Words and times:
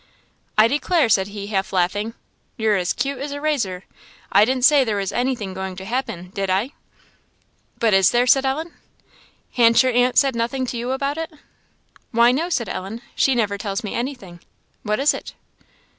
"I 0.57 0.67
declare," 0.67 1.09
said 1.09 1.27
he, 1.27 1.45
half 1.53 1.71
laughing, 1.71 2.15
"you're 2.57 2.75
as 2.75 2.91
'cute 2.91 3.19
as 3.19 3.31
a 3.31 3.39
razor; 3.39 3.83
I 4.31 4.45
didn't 4.45 4.65
say 4.65 4.83
there 4.83 4.95
was 4.95 5.11
anything 5.11 5.53
going 5.53 5.75
to 5.75 5.85
happen, 5.85 6.31
did 6.31 6.49
I?" 6.49 6.71
"But 7.77 7.93
is 7.93 8.09
there?" 8.09 8.25
said 8.25 8.43
Ellen. 8.43 8.73
"Han't 9.57 9.83
your 9.83 9.93
aunt 9.93 10.17
said 10.17 10.35
nothing 10.35 10.65
to 10.65 10.77
you 10.77 10.89
about 10.89 11.19
it?" 11.19 11.31
"Why, 12.09 12.31
no," 12.31 12.49
said 12.49 12.67
Ellen 12.67 13.03
"she 13.13 13.35
never 13.35 13.59
tells 13.59 13.83
me 13.83 13.93
anything; 13.93 14.39
what 14.81 14.99
is 14.99 15.13
it?" 15.13 15.35